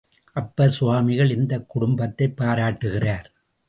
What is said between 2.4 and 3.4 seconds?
பாராட்டுகிறார்.